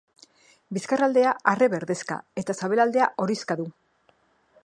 Bizkarraldea 0.77 1.33
arre 1.51 1.67
berdexka 1.75 2.17
eta 2.43 2.57
sabelaldea 2.61 3.13
horixka 3.25 3.61
du. 3.63 3.69